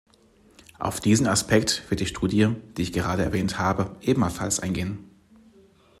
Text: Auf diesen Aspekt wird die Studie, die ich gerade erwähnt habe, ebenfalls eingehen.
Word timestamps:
Auf 0.79 0.99
diesen 0.99 1.27
Aspekt 1.27 1.83
wird 1.89 1.99
die 2.01 2.07
Studie, 2.07 2.55
die 2.75 2.81
ich 2.81 2.91
gerade 2.91 3.21
erwähnt 3.23 3.59
habe, 3.59 3.95
ebenfalls 4.01 4.59
eingehen. 4.59 5.11